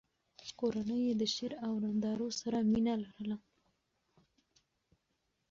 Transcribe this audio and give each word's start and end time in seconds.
کورنۍ 0.59 0.99
یې 1.07 1.13
د 1.17 1.23
شعر 1.35 1.51
او 1.65 1.73
نندارو 1.83 2.27
سره 2.39 2.57
مینه 2.71 2.95
لرله. 3.03 3.37